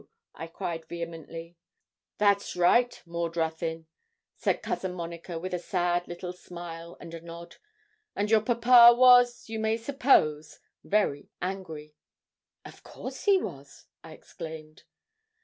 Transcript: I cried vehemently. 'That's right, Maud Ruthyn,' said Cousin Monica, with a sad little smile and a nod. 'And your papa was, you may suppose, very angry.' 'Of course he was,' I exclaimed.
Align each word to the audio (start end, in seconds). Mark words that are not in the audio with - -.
I 0.33 0.47
cried 0.47 0.85
vehemently. 0.87 1.57
'That's 2.17 2.55
right, 2.55 2.99
Maud 3.05 3.37
Ruthyn,' 3.37 3.85
said 4.35 4.63
Cousin 4.63 4.95
Monica, 4.95 5.37
with 5.37 5.53
a 5.53 5.59
sad 5.59 6.07
little 6.07 6.33
smile 6.33 6.97
and 6.99 7.13
a 7.13 7.21
nod. 7.21 7.57
'And 8.15 8.31
your 8.31 8.41
papa 8.41 8.95
was, 8.97 9.47
you 9.47 9.59
may 9.59 9.77
suppose, 9.77 10.57
very 10.83 11.29
angry.' 11.39 11.93
'Of 12.65 12.81
course 12.81 13.25
he 13.25 13.37
was,' 13.39 13.85
I 14.03 14.13
exclaimed. 14.13 14.85